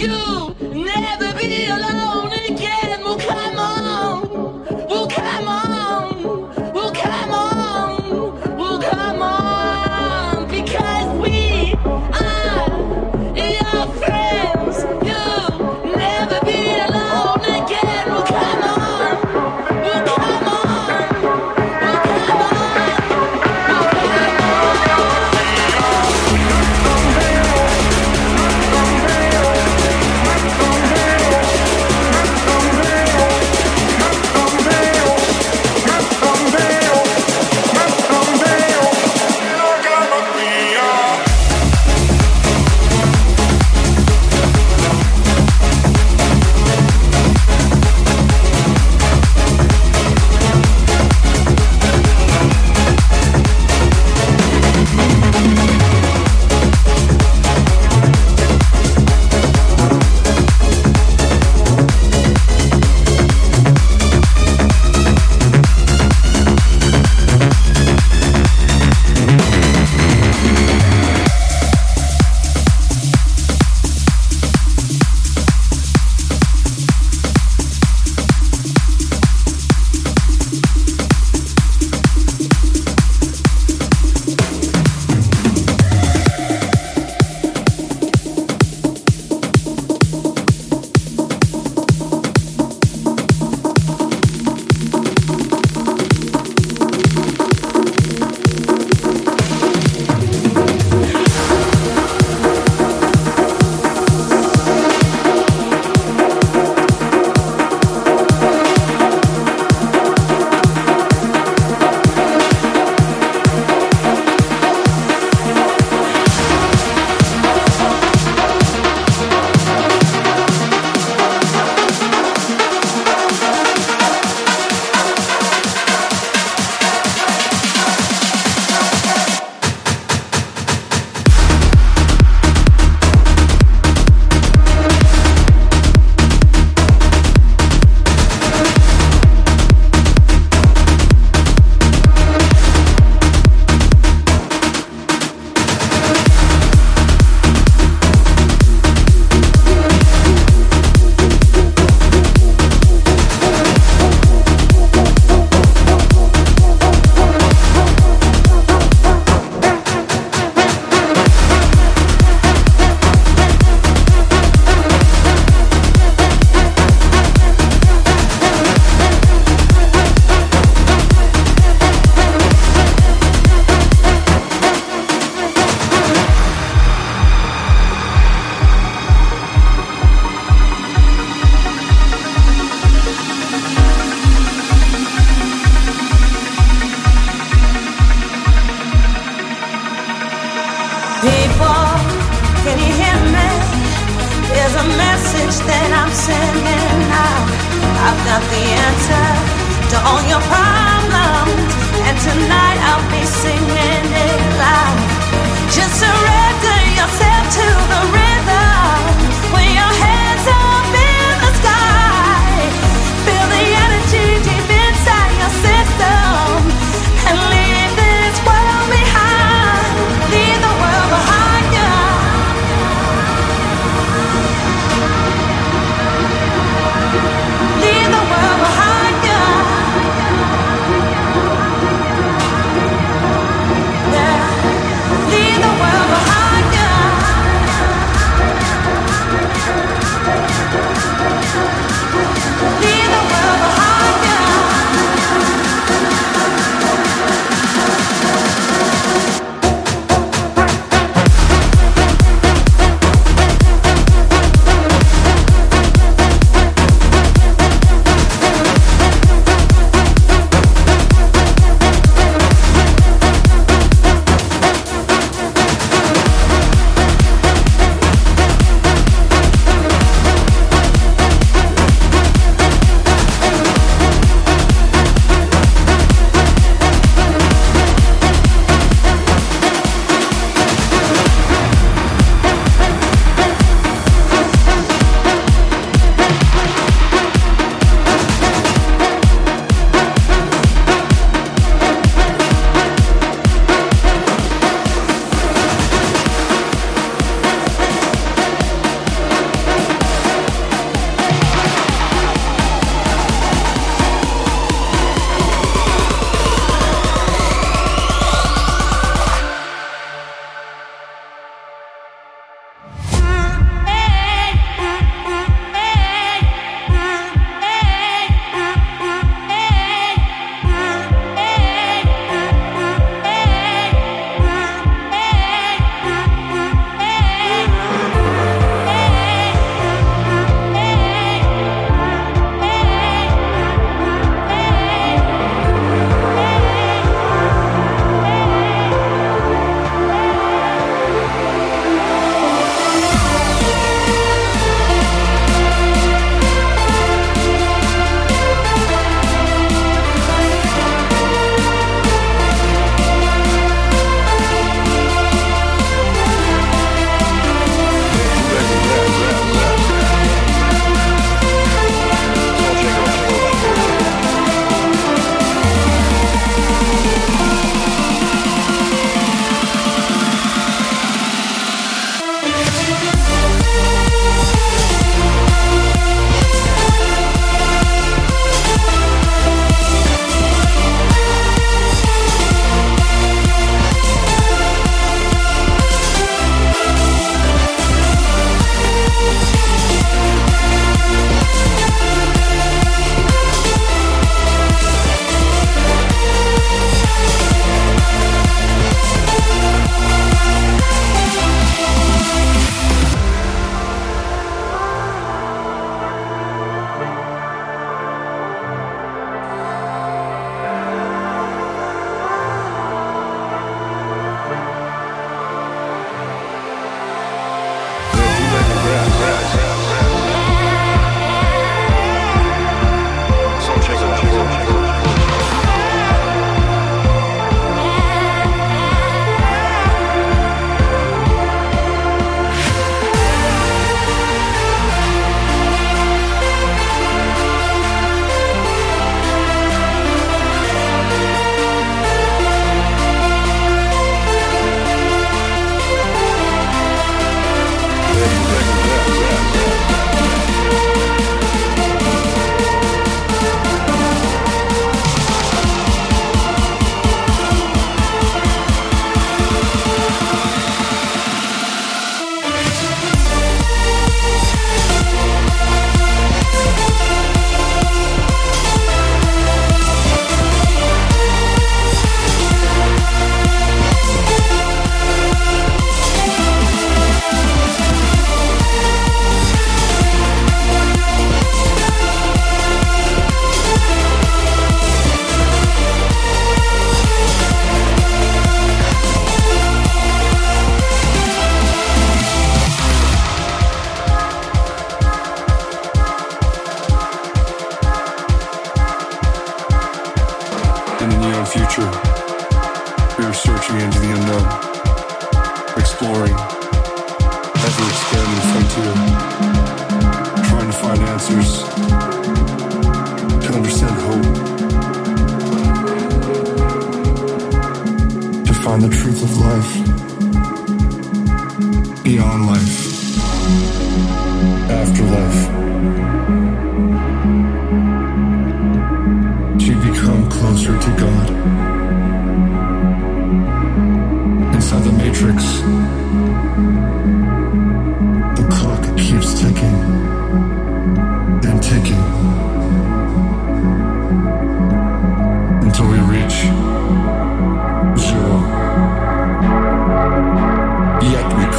you. 0.00 0.59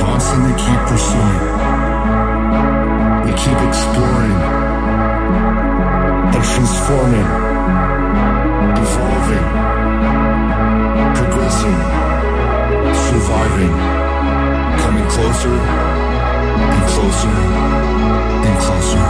constantly 0.01 0.53
keep 0.57 0.81
pursuing. 0.89 1.41
We 3.25 3.31
keep 3.43 3.59
exploring. 3.69 4.37
And 6.33 6.43
transforming, 6.51 7.29
evolving, 8.83 9.47
progressing, 11.17 11.79
surviving, 13.07 13.75
coming 14.81 15.07
closer 15.15 15.57
and 16.73 16.83
closer 16.93 17.35
and 18.47 18.55
closer. 18.65 19.05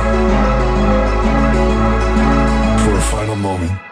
For 2.84 2.94
a 2.98 3.02
final 3.02 3.36
moment. 3.36 3.91